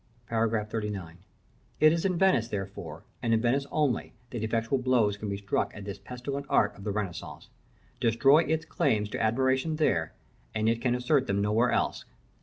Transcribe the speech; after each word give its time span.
§XXXIX. 0.49 1.17
It 1.79 1.93
is 1.93 2.05
in 2.05 2.17
Venice, 2.17 2.47
therefore, 2.47 3.03
and 3.21 3.35
in 3.35 3.39
Venice 3.39 3.67
only 3.71 4.13
that 4.31 4.41
effectual 4.43 4.79
blows 4.79 5.15
can 5.15 5.29
be 5.29 5.37
struck 5.37 5.71
at 5.75 5.85
this 5.85 5.99
pestilent 5.99 6.47
art 6.49 6.75
of 6.75 6.83
the 6.83 6.91
Renaissance. 6.91 7.49
Destroy 7.99 8.39
its 8.39 8.65
claims 8.65 9.09
to 9.09 9.21
admiration 9.21 9.75
there, 9.75 10.13
and 10.55 10.67
it 10.67 10.81
can 10.81 10.95
assert 10.95 11.27
them 11.27 11.39
nowhere 11.39 11.69
else. 11.71 12.05